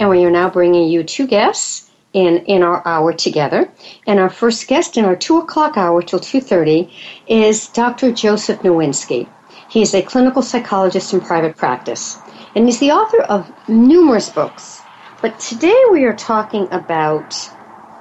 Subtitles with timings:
[0.00, 3.70] And we are now bringing you two guests in, in our hour together.
[4.06, 6.90] And our first guest in our 2 o'clock hour till 2.30
[7.28, 8.10] is Dr.
[8.10, 9.28] Joseph Nowinski.
[9.68, 12.16] He is a clinical psychologist in private practice.
[12.56, 14.80] And he's the author of numerous books.
[15.20, 17.36] But today we are talking about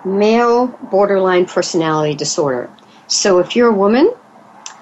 [0.06, 2.70] male borderline personality disorder.
[3.08, 4.14] So if you're a woman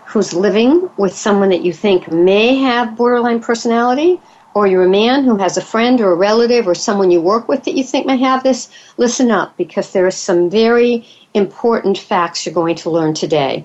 [0.06, 4.22] who's living with someone that you think may have borderline personality,
[4.58, 7.48] or you're a man who has a friend or a relative or someone you work
[7.48, 11.06] with that you think may have this, listen up because there are some very
[11.36, 13.64] important facts you're going to learn today.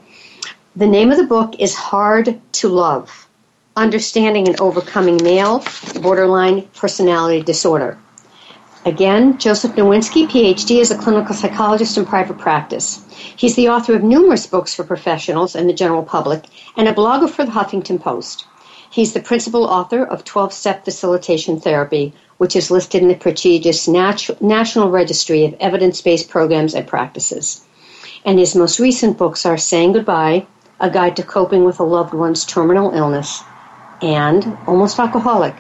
[0.77, 3.27] The name of the book is Hard to Love
[3.75, 5.65] Understanding and Overcoming Male
[6.03, 7.97] Borderline Personality Disorder.
[8.85, 13.03] Again, Joseph Nowinski, PhD, is a clinical psychologist in private practice.
[13.35, 16.45] He's the author of numerous books for professionals and the general public
[16.77, 18.45] and a blogger for the Huffington Post.
[18.93, 23.89] He's the principal author of 12 Step Facilitation Therapy, which is listed in the prestigious
[23.89, 27.65] National Registry of Evidence Based Programs and Practices.
[28.23, 30.47] And his most recent books are Saying Goodbye,
[30.79, 33.43] A Guide to Coping with a Loved One's Terminal Illness,
[34.03, 35.55] and Almost Alcoholic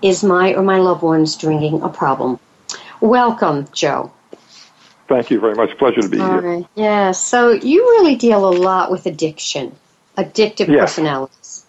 [0.00, 2.38] Is My or My Loved One's Drinking a Problem?
[3.02, 4.12] Welcome, Joe.
[5.08, 5.76] Thank you very much.
[5.76, 6.40] Pleasure to be All here.
[6.40, 6.66] Right.
[6.74, 9.76] Yeah, so you really deal a lot with addiction,
[10.16, 10.80] addictive yes.
[10.80, 11.61] personalities.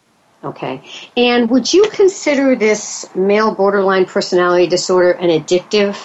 [0.44, 0.84] Okay.
[1.16, 5.98] And would you consider this male borderline personality disorder an addictive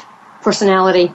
[0.42, 1.12] personality?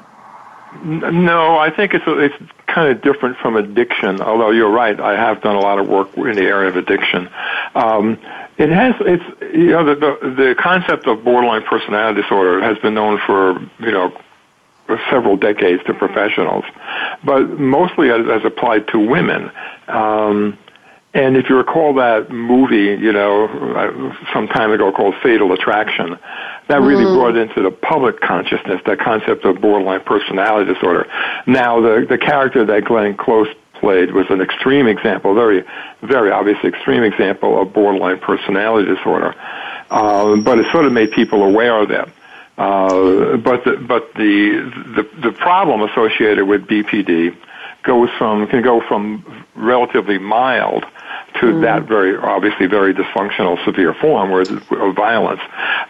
[0.84, 4.20] No, I think it's it's kind of different from addiction.
[4.22, 7.30] Although you're right, I have done a lot of work in the area of addiction.
[7.76, 8.18] Um,
[8.58, 9.24] it has it's
[9.56, 13.92] you know the, the the concept of borderline personality disorder has been known for you
[13.92, 14.20] know
[15.10, 16.66] several decades to professionals,
[17.24, 19.52] but mostly as, as applied to women.
[19.88, 20.58] Um,
[21.14, 26.18] and if you recall that movie, you know, uh, some time ago called Fatal Attraction,
[26.70, 27.16] that really Mm-hmm.
[27.16, 31.06] brought into the public consciousness that concept of borderline personality disorder.
[31.46, 33.48] Now, the the character that Glenn Close
[33.80, 35.64] played was an extreme example, very,
[36.02, 39.36] very obvious extreme example of borderline personality disorder.
[39.92, 42.08] Um, but it sort of made people aware of that.
[42.58, 47.36] Uh, but the, but the, the the problem associated with BPD
[47.84, 50.86] goes from can go from relatively mild
[51.42, 55.42] to that very obviously very dysfunctional severe form where of violence.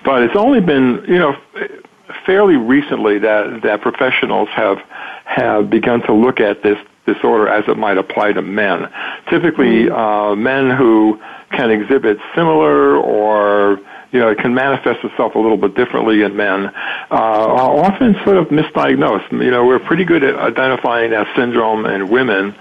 [0.03, 1.35] But it's only been you know
[2.25, 4.77] fairly recently that that professionals have
[5.25, 8.89] have begun to look at this disorder as it might apply to men.
[9.29, 11.19] Typically, uh, men who
[11.51, 13.79] can exhibit similar or
[14.13, 16.71] you know, it can manifest itself a little bit differently in men, uh,
[17.09, 19.31] are often sort of misdiagnosed.
[19.31, 22.53] You know, we're pretty good at identifying that syndrome in women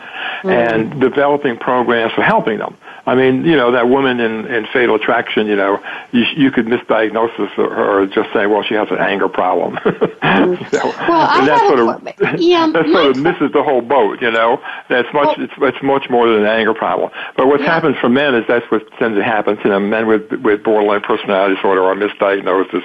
[0.43, 0.51] Mm-hmm.
[0.51, 2.77] and developing programs for helping them.
[3.07, 5.81] I mean, you know, that woman in, in Fatal Attraction, you know,
[6.11, 9.79] you, you could misdiagnose her or just say, well, she has an anger problem.
[10.23, 10.75] Mm-hmm.
[10.75, 14.21] you Well, I that sort of, yeah, that my sort of misses the whole boat,
[14.23, 14.61] you know.
[14.89, 17.11] That's much, Well- it's, it's much more than an anger problem.
[17.37, 17.75] But what's Yeah.
[17.75, 19.91] happened for men is that's what tends to happen to them.
[19.91, 22.83] Men with, with borderline personality disorder are misdiagnosed as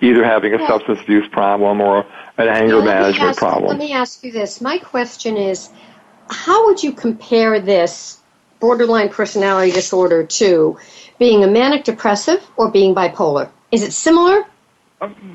[0.00, 2.06] either having a Well- substance abuse problem or
[2.38, 3.68] an anger Now, management ask- problem.
[3.68, 4.60] Let me ask you this.
[4.60, 5.68] My question is,
[6.30, 8.18] how would you compare this
[8.60, 10.78] borderline personality disorder to
[11.18, 13.50] being a manic depressive or being bipolar?
[13.70, 14.44] Is it similar?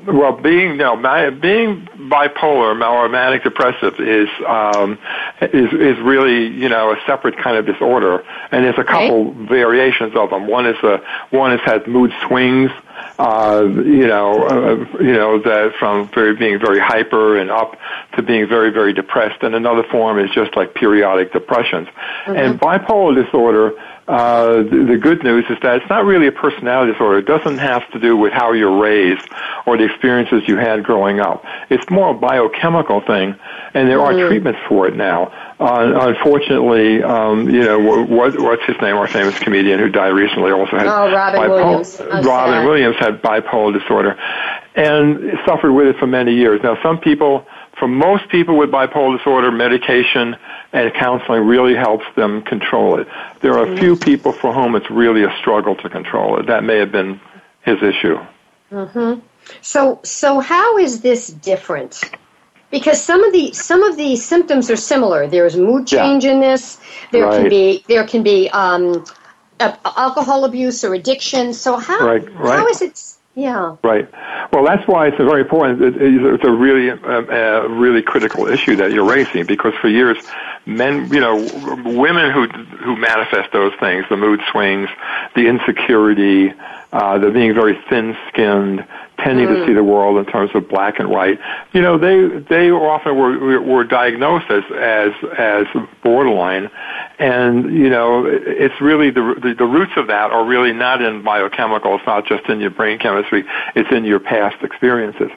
[0.06, 4.98] Well, being no, being bipolar or manic depressive is um,
[5.42, 9.46] is is really you know a separate kind of disorder, and there's a couple okay.
[9.46, 10.48] variations of them.
[10.48, 11.00] One is a
[11.30, 12.70] one is has mood swings.
[13.18, 17.78] Uh, you know, uh, you know that from very being very hyper and up
[18.16, 21.88] to being very very depressed, and another form is just like periodic depressions.
[21.88, 22.36] Mm-hmm.
[22.36, 23.72] And bipolar disorder
[24.10, 27.18] uh, the, the good news is that it's not really a personality disorder.
[27.18, 29.28] It doesn't have to do with how you're raised
[29.66, 31.44] or the experiences you had growing up.
[31.70, 33.36] It's more a biochemical thing,
[33.74, 35.32] and there are treatments for it now.
[35.58, 38.96] Uh, unfortunately, um, you know, what, what's his name?
[38.96, 42.00] Our famous comedian who died recently also had oh, Robin bipolar, Williams.
[42.00, 42.66] Robin sad.
[42.66, 44.18] Williams had bipolar disorder,
[44.74, 46.60] and suffered with it for many years.
[46.62, 47.46] Now, some people
[47.78, 50.36] for most people with bipolar disorder, medication
[50.72, 53.08] and counseling really helps them control it.
[53.40, 54.04] There are a few mm-hmm.
[54.04, 56.46] people for whom it's really a struggle to control it.
[56.46, 57.20] That may have been
[57.62, 58.18] his issue.
[58.70, 59.20] Mm-hmm.
[59.62, 62.02] So, so how is this different?
[62.70, 65.26] Because some of the some of the symptoms are similar.
[65.26, 66.32] There is mood change yeah.
[66.32, 66.80] in this.
[67.10, 67.40] There right.
[67.40, 69.04] can be there can be um,
[69.60, 71.52] alcohol abuse or addiction.
[71.52, 72.58] So how right, right.
[72.58, 73.76] how is it yeah.
[73.84, 74.08] Right.
[74.52, 75.80] Well, that's why it's very important.
[75.96, 80.18] It's a really, a really critical issue that you're raising because for years,
[80.66, 81.36] men, you know,
[81.84, 84.88] women who who manifest those things, the mood swings,
[85.36, 86.52] the insecurity,
[86.92, 88.84] uh, the being very thin-skinned,
[89.24, 89.54] tending mm.
[89.54, 91.38] to see the world in terms of black and white.
[91.72, 95.66] You know, they they often were were diagnosed as as as
[96.02, 96.70] borderline,
[97.18, 101.22] and you know, it's really the the, the roots of that are really not in
[101.22, 101.96] biochemical.
[101.96, 103.44] It's not just in your brain chemistry.
[103.74, 105.30] It's in your past experiences,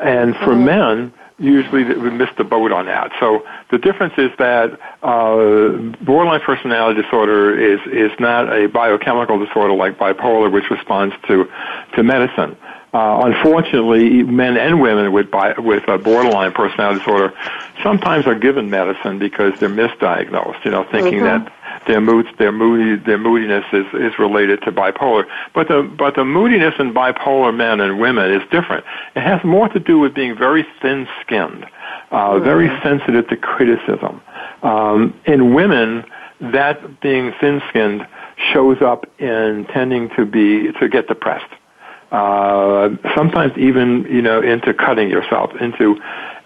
[0.00, 0.64] and for mm.
[0.64, 3.10] men usually we miss the boat on that.
[3.18, 5.70] So the difference is that uh,
[6.04, 11.48] borderline personality disorder is is not a biochemical disorder like bipolar, which responds to
[11.96, 12.56] to medicine.
[12.94, 17.34] Uh, unfortunately, men and women with bi- with a borderline personality disorder
[17.82, 20.64] sometimes are given medicine because they're misdiagnosed.
[20.64, 21.44] You know, thinking mm-hmm.
[21.44, 25.26] that their moods, their moody, their moodiness is is related to bipolar.
[25.54, 28.84] But the but the moodiness in bipolar men and women is different.
[29.16, 31.64] It has more to do with being very thin-skinned,
[32.12, 32.44] uh, mm-hmm.
[32.44, 34.22] very sensitive to criticism.
[34.62, 36.04] Um, in women,
[36.38, 38.06] that being thin-skinned
[38.52, 41.50] shows up in tending to be to get depressed
[42.14, 45.96] uh, sometimes even you know into cutting yourself, into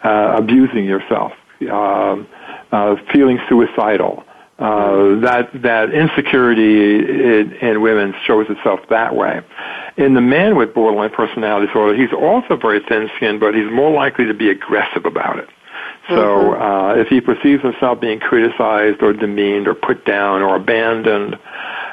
[0.02, 1.32] uh, abusing yourself,
[1.70, 2.16] uh,
[2.72, 4.24] uh, feeling suicidal.
[4.58, 9.40] Uh, that that insecurity in, in women shows itself that way.
[9.96, 14.24] In the man with borderline personality disorder, he's also very thin-skinned, but he's more likely
[14.24, 15.48] to be aggressive about it.
[16.08, 16.62] So mm-hmm.
[16.62, 21.38] uh, if he perceives himself being criticized or demeaned or put down or abandoned,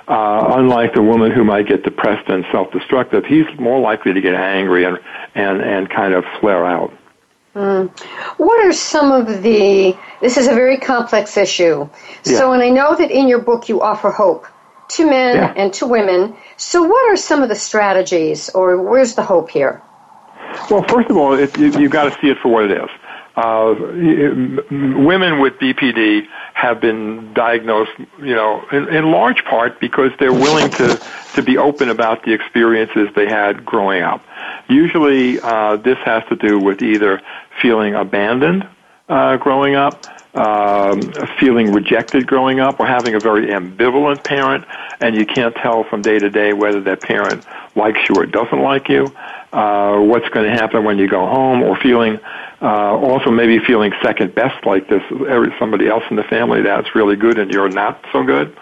[0.08, 4.36] uh, unlike the woman who might get depressed and self-destructive, he's more likely to get
[4.36, 5.00] angry and
[5.34, 6.94] and and kind of flare out.
[7.56, 7.90] Mm.
[8.38, 9.98] What are some of the?
[10.22, 11.90] This is a very complex issue.
[12.26, 12.38] Yeah.
[12.38, 14.46] So, and I know that in your book you offer hope
[14.90, 15.54] to men yeah.
[15.56, 16.36] and to women.
[16.58, 19.82] So, what are some of the strategies, or where's the hope here?
[20.70, 22.90] Well, first of all, it, you, you've got to see it for what it is.
[23.36, 30.34] Uh, women with BPD have been diagnosed, you know, in, in large part because they're
[30.34, 31.02] willing to,
[31.34, 34.24] to be open about the experiences they had growing up.
[34.70, 37.22] Usually, uh, this has to do with either
[37.62, 38.68] feeling abandoned
[39.10, 40.06] uh, growing up,
[40.36, 41.02] um,
[41.40, 44.66] feeling rejected growing up, or having a very ambivalent parent,
[45.00, 47.46] and you can't tell from day to day whether that parent
[47.76, 49.14] likes you or doesn't like you.
[49.54, 52.20] Uh, what's going to happen when you go home, or feeling
[52.62, 55.02] uh, also maybe feeling second best, like this
[55.60, 58.56] somebody else in the family that's really good and you're not so good.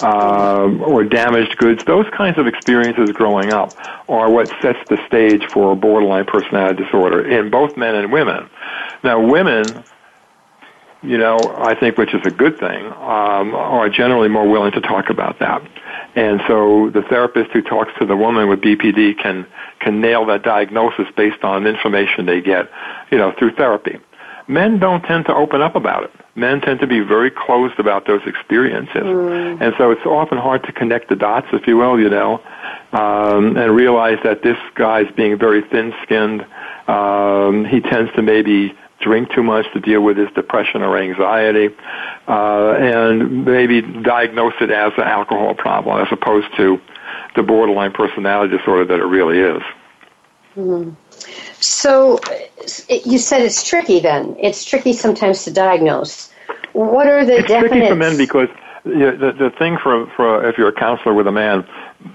[0.00, 3.76] Um, or damaged goods, those kinds of experiences growing up
[4.08, 8.50] are what sets the stage for borderline personality disorder in both men and women.
[9.04, 9.64] Now, women,
[11.02, 14.80] you know, I think, which is a good thing, um, are generally more willing to
[14.80, 15.62] talk about that.
[16.16, 19.46] And so the therapist who talks to the woman with BPD can
[19.80, 22.70] can nail that diagnosis based on information they get,
[23.10, 23.98] you know, through therapy.
[24.46, 26.10] Men don't tend to open up about it.
[26.34, 29.02] Men tend to be very closed about those experiences.
[29.02, 29.60] Mm.
[29.62, 32.42] And so it's often hard to connect the dots, if you will, you know,
[32.92, 36.44] um, and realize that this guy's being very thin-skinned.
[36.88, 41.68] Um, he tends to maybe drink too much to deal with his depression or anxiety,
[42.28, 46.80] uh, and maybe diagnose it as an alcohol problem as opposed to
[47.34, 49.62] the borderline personality disorder that it really is.
[50.56, 50.90] Mm-hmm.
[51.60, 52.20] So
[52.88, 54.36] you said it's tricky then.
[54.38, 56.30] It's tricky sometimes to diagnose.
[56.72, 57.70] What are the it's definite...
[57.70, 58.48] tricky for men because
[58.84, 61.66] you know, the the thing for for if you're a counselor with a man,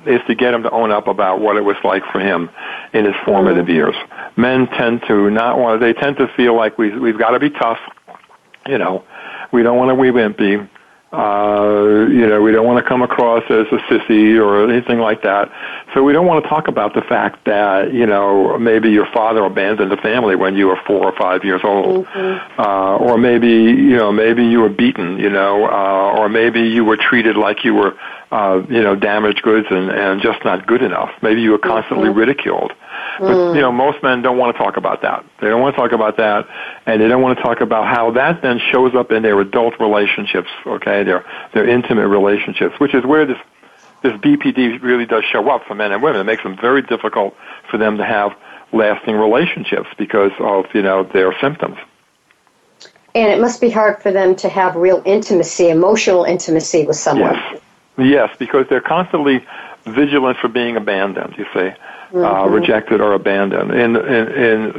[0.06, 2.50] is to get him to own up about what it was like for him
[2.94, 3.74] in his formative mm.
[3.74, 3.96] years.
[4.36, 5.82] Men tend to not want.
[5.82, 7.80] They tend to feel like we we've got to be tough.
[8.68, 9.04] You know,
[9.52, 10.70] we don't want to be wimpy.
[11.12, 15.24] Uh, you know, we don't want to come across as a sissy or anything like
[15.24, 15.52] that.
[15.94, 19.44] So we don't want to talk about the fact that, you know, maybe your father
[19.44, 22.06] abandoned the family when you were four or five years old.
[22.06, 22.62] Mm-hmm.
[22.62, 26.86] Uh, or maybe, you know, maybe you were beaten, you know, uh, or maybe you
[26.86, 27.98] were treated like you were,
[28.32, 31.10] uh, you know, damaged goods and, and just not good enough.
[31.24, 32.20] Maybe you were constantly mm-hmm.
[32.20, 32.74] ridiculed.
[33.20, 33.56] But mm.
[33.56, 35.26] you know, most men don't want to talk about that.
[35.42, 36.48] They don't want to talk about that,
[36.86, 39.80] and they don't want to talk about how that then shows up in their adult
[39.80, 40.50] relationships.
[40.66, 43.38] Okay, their their intimate relationships, which is where this
[44.04, 46.22] this BPD really does show up for men and women.
[46.22, 47.36] It makes them very difficult
[47.70, 48.32] for them to have
[48.72, 51.78] lasting relationships because of you know their symptoms.
[53.16, 57.34] And it must be hard for them to have real intimacy, emotional intimacy with someone.
[57.34, 57.62] Yes,
[57.98, 59.46] yes, because they're constantly
[59.94, 61.36] vigilant for being abandoned.
[61.38, 61.72] You see
[62.12, 62.54] uh, mm-hmm.
[62.54, 63.72] rejected or abandoned.
[63.72, 64.76] And, and, and,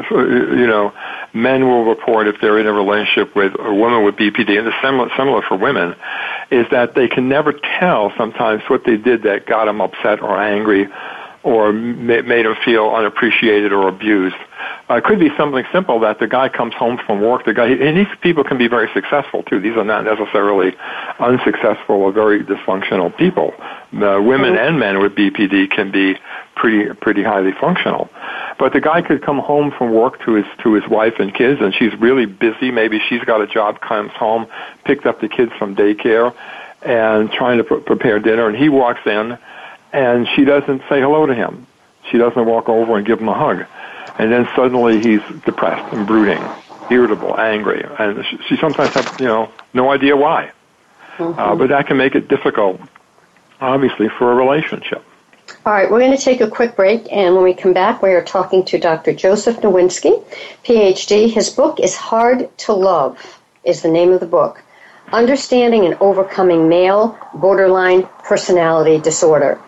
[0.59, 0.93] you know,
[1.33, 4.77] men will report if they're in a relationship with a woman with BPD, and it's
[4.83, 5.95] similar, similar for women,
[6.51, 10.41] is that they can never tell sometimes what they did that got them upset or
[10.41, 10.89] angry
[11.43, 14.37] or made them feel unappreciated or abused.
[14.91, 17.45] Uh, it could be something simple that the guy comes home from work.
[17.45, 19.61] The guy, and these people can be very successful too.
[19.61, 20.77] These are not necessarily
[21.19, 23.55] unsuccessful or very dysfunctional people.
[23.59, 26.17] Uh, women and men with BPD can be
[26.57, 28.11] pretty pretty highly functional.
[28.59, 31.61] But the guy could come home from work to his to his wife and kids,
[31.63, 32.71] and she's really busy.
[32.71, 34.47] Maybe she's got a job, comes home,
[34.85, 36.35] picked up the kids from daycare,
[36.83, 38.47] and trying to pr- prepare dinner.
[38.47, 39.39] And he walks in
[39.93, 41.67] and she doesn't say hello to him.
[42.11, 43.67] She doesn't walk over and give him a hug.
[44.19, 46.43] And then suddenly he's depressed and brooding,
[46.91, 50.53] irritable, angry, and she sometimes has, you know, no idea why.
[51.17, 51.39] Mm-hmm.
[51.39, 52.81] Uh, but that can make it difficult,
[53.61, 55.05] obviously, for a relationship.
[55.67, 58.11] All right, we're going to take a quick break, and when we come back, we
[58.11, 59.13] are talking to Dr.
[59.13, 60.25] Joseph Nowinski,
[60.65, 61.31] PhD.
[61.31, 64.63] His book is Hard to Love, is the name of the book.
[65.13, 69.61] Understanding and Overcoming Male Borderline Personality Disorder.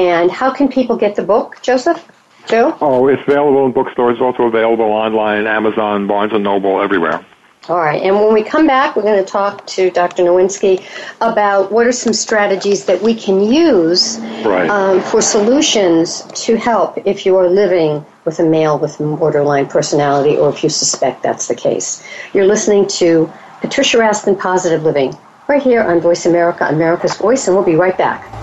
[0.00, 2.10] And how can people get the book, Joseph?
[2.48, 2.74] Joe?
[2.80, 4.18] Oh, it's available in bookstores.
[4.18, 7.22] Also available online, Amazon, Barnes & Noble, everywhere.
[7.68, 8.02] All right.
[8.02, 10.22] And when we come back, we're going to talk to Dr.
[10.22, 10.82] Nowinski
[11.20, 14.70] about what are some strategies that we can use right.
[14.70, 20.38] um, for solutions to help if you are living with a male with borderline personality
[20.38, 22.02] or if you suspect that's the case.
[22.32, 23.30] You're listening to
[23.60, 25.14] Patricia Raskin Positive Living
[25.46, 28.39] right here on Voice America, America's Voice, and we'll be right back.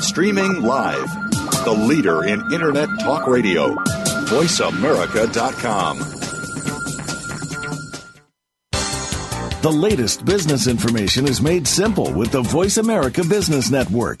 [0.00, 1.12] Streaming live.
[1.64, 3.74] The leader in Internet talk radio.
[4.28, 5.98] VoiceAmerica.com.
[9.60, 14.20] The latest business information is made simple with the Voice America Business Network.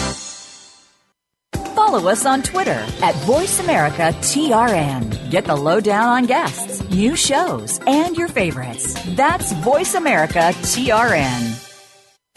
[1.91, 5.29] follow us on Twitter at VoiceAmericaTRN.
[5.29, 8.95] Get the lowdown on guests, new shows, and your favorites.
[9.15, 11.67] That's VoiceAmericaTRN.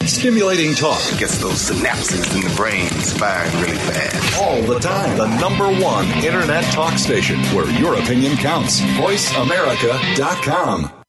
[0.03, 4.41] Stimulating talk gets those synapses in the brain firing really fast.
[4.41, 5.17] All the time.
[5.17, 8.81] The number one internet talk station where your opinion counts.
[8.81, 11.04] VoiceAmerica.com.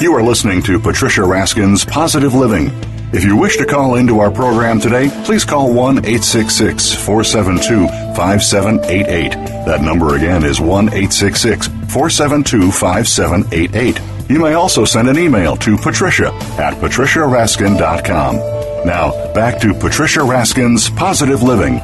[0.00, 2.70] You are listening to Patricia Raskin's Positive Living.
[3.12, 9.30] If you wish to call into our program today, please call 1 866 472 5788.
[9.66, 14.00] That number again is 1 866 472 5788.
[14.30, 16.28] You may also send an email to patricia
[16.58, 18.36] at patriciaraskin.com.
[18.86, 21.80] Now, back to Patricia Raskin's Positive Living.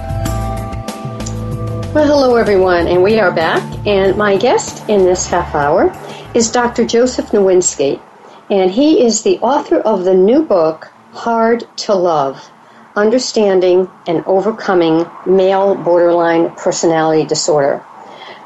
[1.94, 3.62] Well, hello everyone, and we are back.
[3.86, 5.96] And my guest in this half hour
[6.34, 6.84] is Dr.
[6.84, 8.02] Joseph Nowinski,
[8.50, 12.50] and he is the author of the new book, Hard to Love
[12.96, 17.80] Understanding and Overcoming Male Borderline Personality Disorder.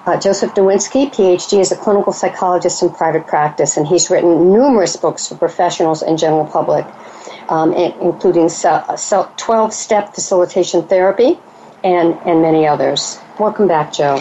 [0.04, 4.94] Uh, Joseph Nowinski, PhD, is a clinical psychologist in private practice, and he's written numerous
[4.94, 6.84] books for professionals and general public,
[7.48, 11.38] um, including 12 step facilitation therapy
[11.82, 13.18] and, and many others.
[13.38, 14.18] Welcome back, Joe.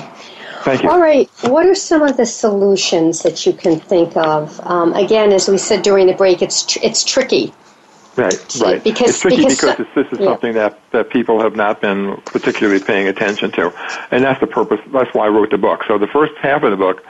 [0.61, 0.89] Thank you.
[0.89, 1.29] All right.
[1.41, 4.59] What are some of the solutions that you can think of?
[4.65, 7.53] Um, again, as we said during the break, it's tr- it's tricky.
[8.17, 8.83] Right, right.
[8.83, 10.25] Because, it's tricky because, because, this is yeah.
[10.25, 13.71] something that, that people have not been particularly paying attention to.
[14.09, 15.83] And that's the purpose, that's why I wrote the book.
[15.87, 17.05] So the first half of the book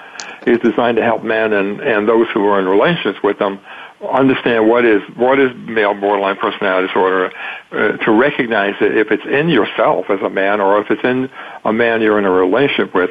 [0.45, 3.59] is designed to help men and, and those who are in relationships with them
[4.05, 7.31] understand what is what is male borderline personality disorder,
[7.71, 11.29] uh, to recognize it if it's in yourself as a man or if it's in
[11.65, 13.09] a man you're in a relationship with,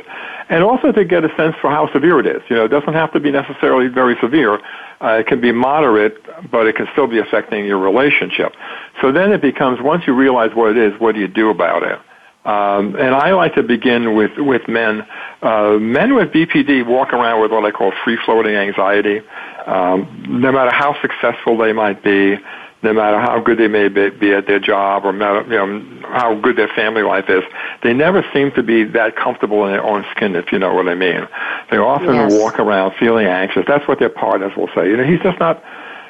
[0.48, 2.42] and also to get a sense for how severe it is.
[2.48, 4.60] You know, it doesn't have to be necessarily very severe.
[5.00, 6.16] Uh, it can be moderate,
[6.50, 8.54] but it can still be affecting your relationship.
[9.02, 11.82] So then it becomes once you realize what it is, what do you do about
[11.82, 11.98] it?
[12.46, 15.04] Um, and I like to begin with with men.
[15.42, 19.20] Uh, men with BPD walk around with what I call free floating anxiety.
[19.66, 22.38] Um, no matter how successful they might be,
[22.82, 26.34] no matter how good they may be, be at their job or you know, how
[26.40, 27.42] good their family life is,
[27.82, 30.88] they never seem to be that comfortable in their own skin, if you know what
[30.88, 31.26] I mean.
[31.70, 32.30] They often Yes.
[32.30, 33.64] walk around feeling anxious.
[33.66, 34.88] That's what their partners will say.
[34.88, 35.62] You know, he's just not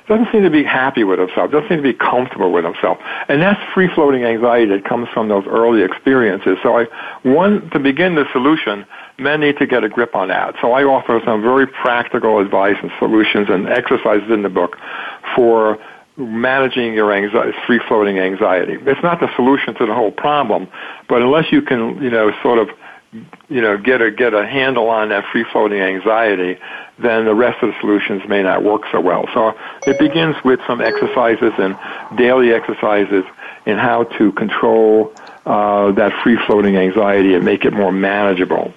[0.09, 2.99] doesn't seem to be happy with himself, doesn't seem to be comfortable with himself.
[3.29, 6.59] And that's free floating anxiety that comes from those early experiences.
[6.63, 6.87] So I
[7.23, 8.87] one to begin the solution,
[9.19, 10.55] men need to get a grip on that.
[10.61, 14.77] So I offer some very practical advice and solutions and exercises in the book
[15.35, 15.79] for
[16.17, 18.77] managing your anxiety, free floating anxiety.
[18.81, 20.69] It's not the solution to the whole problem,
[21.09, 22.69] but unless you can, you know, sort of
[23.49, 26.59] you know, get a get a handle on that free floating anxiety,
[26.99, 29.27] then the rest of the solutions may not work so well.
[29.33, 31.79] So it begins with some exercises and
[32.17, 33.25] daily exercises
[33.65, 38.73] in how to control uh, that free floating anxiety and make it more manageable.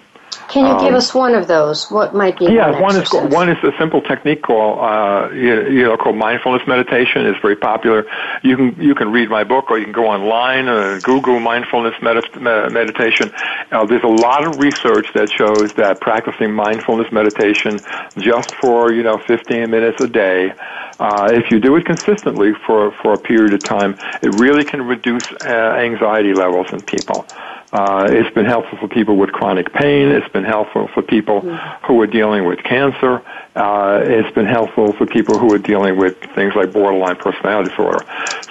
[0.50, 1.92] Can you give us one of those?
[1.92, 5.30] What might be Um, Yeah, one one is one is a simple technique called uh,
[5.32, 7.26] you, you know called mindfulness meditation.
[7.28, 8.06] It's very popular.
[8.42, 11.94] You can you can read my book or you can go online uh, Google mindfulness
[12.02, 12.42] medit-
[12.72, 13.32] meditation.
[13.72, 17.82] Uh, there's a lot of research that shows that practicing mindfulness meditation
[18.18, 20.52] just for you know 15 minutes a day,
[21.00, 24.82] uh, if you do it consistently for for a period of time, it really can
[24.82, 27.26] reduce uh, anxiety levels in people.
[27.72, 30.08] Uh, it's been helpful for people with chronic pain.
[30.10, 31.42] It's been helpful for people
[31.86, 33.22] who are dealing with cancer.
[33.56, 38.04] Uh, it's been helpful for people who are dealing with things like borderline personality disorder.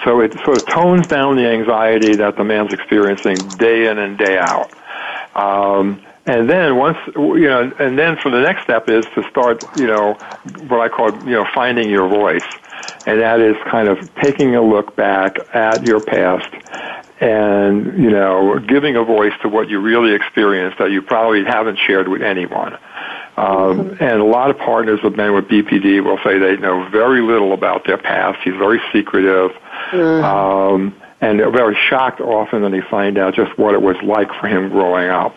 [0.05, 4.17] So it sort of tones down the anxiety that the man's experiencing day in and
[4.17, 4.71] day out.
[5.35, 9.59] Um, and then once you know, and then for the next step is to start,
[9.75, 10.13] you know,
[10.67, 12.43] what I call you know finding your voice,
[13.05, 16.53] and that is kind of taking a look back at your past
[17.19, 21.77] and you know giving a voice to what you really experienced that you probably haven't
[21.77, 22.77] shared with anyone.
[23.37, 27.21] Um, and a lot of partners of men with BPD will say they know very
[27.21, 28.39] little about their past.
[28.43, 29.51] He's very secretive.
[29.93, 34.27] Um, and they're very shocked often when they find out just what it was like
[34.39, 35.35] for him growing up.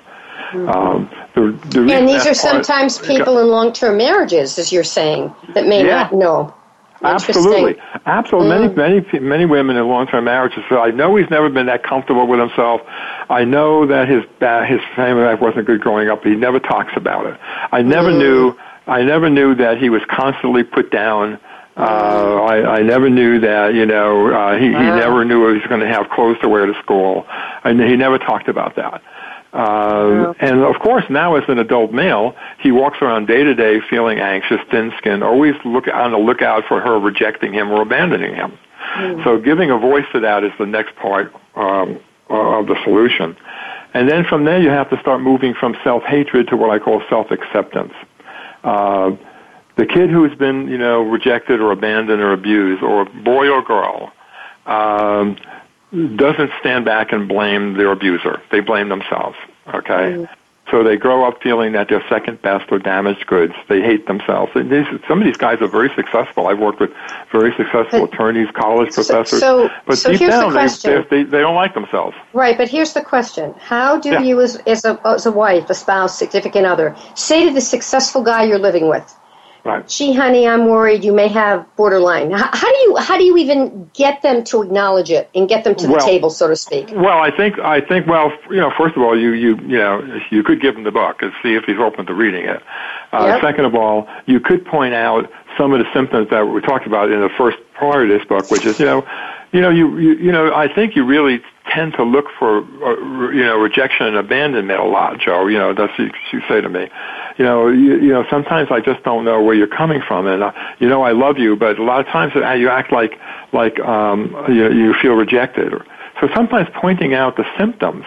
[0.53, 4.85] Um, the, the and these are that's part- sometimes people in long-term marriages, as you're
[4.85, 6.03] saying, that may Yeah.
[6.03, 6.55] not know.
[7.05, 8.69] Absolutely, absolutely.
[8.75, 12.27] Many, many, many women in long-term marriages say, "I know he's never been that comfortable
[12.27, 12.81] with himself.
[13.29, 14.23] I know that his
[14.69, 16.23] his family life wasn't good growing up.
[16.23, 17.39] But he never talks about it.
[17.73, 18.57] I never knew.
[18.87, 21.39] I never knew that he was constantly put down."
[21.75, 21.81] Uh,
[22.43, 25.81] I, I never knew that, you know, uh, he, he never knew he was going
[25.81, 27.27] to have clothes to wear to school.
[27.65, 29.03] And he never talked about that.
[29.53, 33.81] Um, and of course, now as an adult male, he walks around day to day
[33.91, 38.59] feeling anxious, thin-skinned, always look on the lookout for her rejecting him or abandoning him.
[39.25, 43.37] So giving a voice to that is the next part um, of the solution.
[43.95, 47.03] And then from there, you have to start moving from self-hatred to what I call
[47.09, 47.93] self-acceptance.
[48.65, 49.13] Uh,
[49.77, 54.13] the kid who's been, you know, rejected or abandoned or abused, or boy or girl,
[54.67, 55.37] um,
[55.93, 58.41] doesn't stand back and blame their abuser.
[58.51, 59.37] They blame themselves.
[59.69, 60.15] Okay.
[60.15, 60.29] Mm.
[60.71, 63.53] So they grow up feeling that they're second best or damaged goods.
[63.69, 64.53] They hate themselves.
[64.55, 66.47] And these, some of these guys are very successful.
[66.47, 66.91] I've worked with
[67.31, 69.41] very successful But- attorneys, college So- professors.
[69.41, 72.17] so- but so deep here's the down, they, they, they don't like themselves.
[72.33, 74.21] Right, but here's the question: How do Yeah.
[74.21, 78.23] you, as, as a as a wife, a spouse, significant other, say to the successful
[78.23, 79.15] guy you're living with,
[79.65, 79.87] Right.
[79.87, 83.37] "Gee, honey, I'm worried you may have borderline." How, how do you how do you
[83.37, 86.57] even get them to acknowledge it and get them to the Well- table, so to
[86.57, 86.91] speak?
[86.93, 90.21] Well, I think I think well, you know, first of all, you you you know,
[90.31, 92.61] you could give him the book and see if he's open to reading it.
[93.13, 93.41] Uh, Yep.
[93.43, 97.11] Second of all, you could point out some of the symptoms that we talked about
[97.11, 99.07] in the first part of this book, which is you know,
[99.53, 101.41] you know, you you, you know, I think you really
[101.73, 105.47] tend to look for uh, you know rejection and abandonment a lot, Joe.
[105.47, 106.89] You know, that's what you say to me.
[107.39, 110.43] You know, you, you know, sometimes I just don't know where you're coming from, and
[110.43, 113.19] uh, you know, I love you, but a lot of times uh, you act like
[113.53, 115.73] like um, you, you feel rejected.
[116.21, 118.05] So sometimes pointing out the symptoms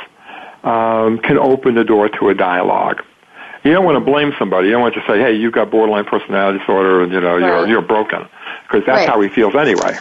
[0.64, 3.02] um, can open the door to a dialogue.
[3.64, 4.68] You don't want to blame somebody.
[4.68, 7.46] You don't want to say, "Hey, you've got borderline personality disorder, and you know Right.
[7.46, 8.28] you're you're broken,"
[8.68, 9.10] because that's Right.
[9.10, 9.98] how he feels anyway.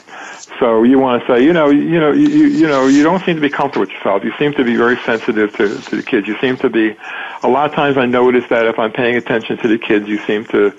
[0.58, 3.34] So you want to say, you know, you know, you, you know, you don't seem
[3.34, 4.24] to be comfortable with yourself.
[4.24, 6.28] You seem to be very sensitive to, to the kids.
[6.28, 6.96] You seem to be.
[7.42, 10.18] A lot of times, I notice that if I'm paying attention to the kids, you
[10.26, 10.70] seem to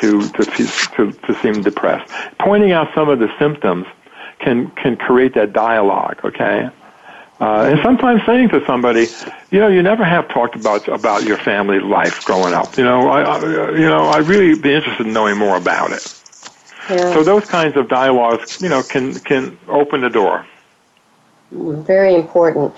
[0.00, 0.44] to to
[0.96, 2.10] to, to seem depressed.
[2.38, 3.86] Pointing out some of the symptoms
[4.40, 6.20] can can create that dialogue.
[6.24, 6.68] Okay.
[7.40, 9.06] Uh, and sometimes saying to somebody,
[9.50, 12.76] you know, you never have talked about about your family life growing up.
[12.76, 16.19] You know, I, I you know, I'd really be interested in knowing more about it.
[16.88, 17.12] Yeah.
[17.12, 20.46] So those kinds of dialogues, you know, can can open the door.
[21.52, 22.72] Very important.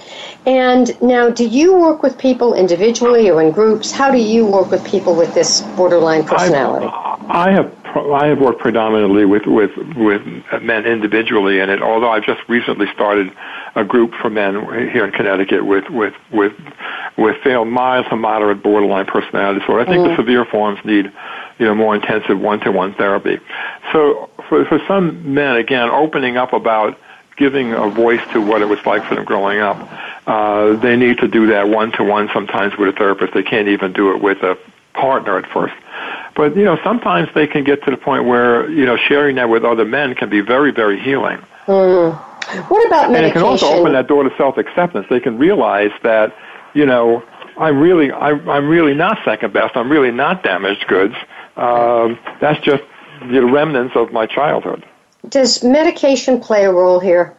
[0.47, 3.93] And now, do you work with people individually or in groups?
[3.93, 6.87] How do you work with people with this borderline personality?
[6.87, 10.23] I, I have pro- I have worked predominantly with with with
[10.63, 11.83] men individually, and it.
[11.83, 13.31] Although I've just recently started
[13.75, 14.55] a group for men
[14.91, 16.55] here in Connecticut with with with
[17.19, 19.83] with failed mild to moderate borderline personality disorder.
[19.83, 20.23] I think the mm-hmm.
[20.23, 21.13] severe forms need
[21.63, 23.39] you know more intensive one-to-one therapy.
[23.93, 26.99] So for for some men, again, opening up about
[27.37, 29.79] giving a voice to what it was like for them growing up.
[30.27, 33.33] Uh, they need to do that one to one sometimes with a therapist.
[33.33, 34.59] They can't even do it with a
[34.93, 35.75] partner at first.
[36.35, 39.49] But you know, sometimes they can get to the point where you know sharing that
[39.49, 41.39] with other men can be very, very healing.
[42.67, 43.15] What about medication?
[43.15, 45.07] And it can also open that door to self acceptance.
[45.09, 46.35] They can realize that
[46.75, 47.23] you know
[47.57, 49.77] I'm really I, I'm really not second best.
[49.77, 51.15] I'm really not damaged goods.
[51.57, 52.83] Um, that's just
[53.31, 54.85] the remnants of my childhood.
[55.29, 57.37] Does medication play a role here?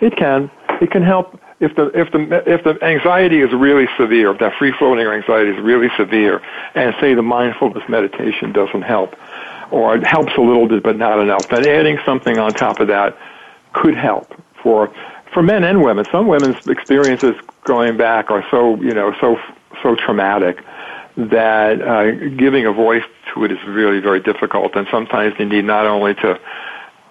[0.00, 0.50] It can.
[0.80, 4.54] It can help if the if the if the anxiety is really severe, if that
[4.58, 6.42] free floating anxiety is really severe,
[6.74, 9.14] and say the mindfulness meditation doesn't help,
[9.70, 12.88] or it helps a little bit but not enough, then adding something on top of
[12.88, 13.16] that
[13.72, 14.92] could help for
[15.32, 16.04] for men and women.
[16.10, 19.38] Some women's experiences going back are so you know so
[19.82, 20.62] so traumatic
[21.16, 25.64] that uh, giving a voice to it is really very difficult, and sometimes they need
[25.64, 26.40] not only to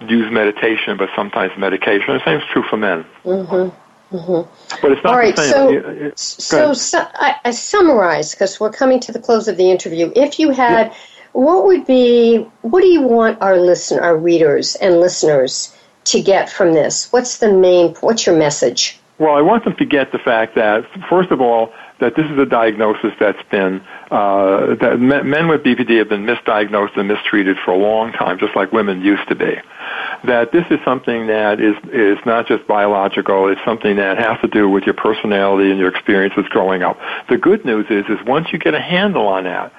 [0.07, 2.13] use meditation, but sometimes medication.
[2.13, 3.05] The same is true for men.
[3.23, 4.15] Mm-hmm.
[4.15, 4.77] Mm-hmm.
[4.81, 6.11] But it's not All right, the same.
[6.15, 10.11] so- So, su- I, I summarize because we're coming to the close of the interview.
[10.15, 10.93] If you had,
[11.31, 16.49] what would be, what do you want our listen, our readers and listeners to get
[16.49, 17.11] from this?
[17.11, 18.99] What's the main, what's your message?
[19.17, 21.71] Well, I want them to get the fact that, first of all,
[22.03, 26.97] that this is a diagnosis that's been, uh, that men, with BPD have been misdiagnosed
[26.97, 29.55] and mistreated for a long time, just like women used to be.
[30.25, 34.49] That this is something that is, is not just biological, it's something that has to
[34.49, 36.99] do with your personality and your experiences growing up.
[37.29, 39.71] The good news is, is once you get a handle on that,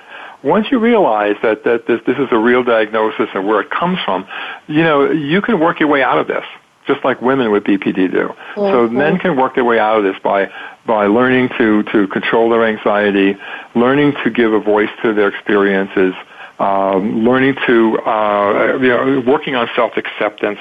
[0.42, 3.98] once you realize that, that this, this is a real diagnosis and where it comes
[4.04, 4.26] from,
[4.66, 6.44] you know, you can work your way out of this,
[6.86, 8.34] just like women with BPD do.
[8.54, 10.50] So men can work their way out of this by,
[10.86, 13.36] by learning to, to control their anxiety,
[13.74, 16.14] learning to give a voice to their experiences,
[16.58, 20.58] um, learning to, uh, you know, working on self-acceptance,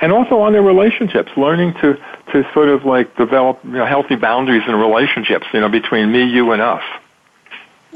[0.00, 1.94] and also on their relationships, learning to,
[2.32, 6.24] to sort of like develop you know, healthy boundaries in relationships, you know, between me,
[6.24, 6.82] you, and us.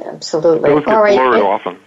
[0.04, 0.70] Absolutely.
[0.70, 1.16] Those get All right.
[1.16, 1.78] blurred and- often.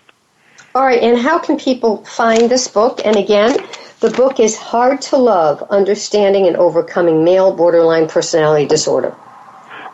[0.75, 2.99] All right, and how can people find this book?
[3.05, 3.55] And again,
[3.99, 9.15] the book is Hard to Love Understanding and Overcoming Male Borderline Personality Disorder.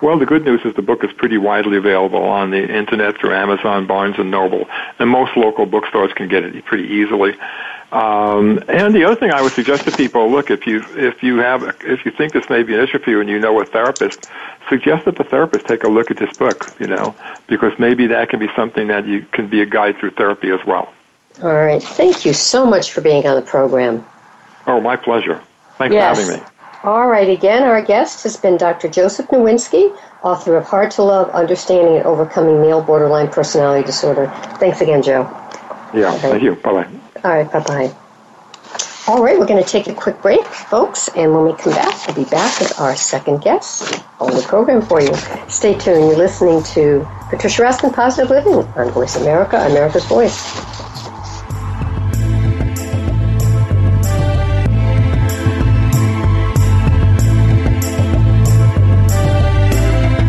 [0.02, 3.34] Well, the good news is the book is pretty widely available on the internet through
[3.34, 7.34] Amazon, Barnes and Noble, and most local bookstores can get it pretty easily.
[7.92, 11.38] Um, and the other thing I would suggest to people: look, if you if you
[11.38, 13.66] have if you think this may be an issue for you and you know a
[13.66, 14.28] therapist,
[14.70, 16.72] suggest that the therapist take a look at this book.
[16.80, 17.16] You know,
[17.48, 20.64] because maybe that can be something that you can be a guide through therapy as
[20.68, 20.94] well.
[21.42, 24.06] All right, thank you so much for being on the program.
[24.68, 25.42] Oh, my pleasure.
[25.78, 26.18] Thanks Yes.
[26.18, 26.50] for having me.
[26.84, 28.90] All right, again, our guest has been Dr.
[28.90, 34.32] Joseph Nowinski, author of Hard to Love Understanding and Overcoming Male Borderline Personality Disorder.
[34.60, 35.24] Thanks again, Joe.
[35.94, 36.56] Yeah, thank you.
[36.56, 36.99] Bye bye.
[37.24, 37.96] All right, bye bye.
[39.08, 42.08] All right, we're going to take a quick break, folks, and when we come back,
[42.08, 45.14] we'll be back with our second guest on the program for you.
[45.48, 46.06] Stay tuned.
[46.10, 50.79] You're listening to Patricia Raskin Positive Living on Voice America, America's Voice.